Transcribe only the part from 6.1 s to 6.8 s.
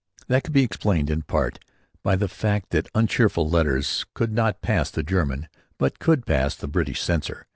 pass the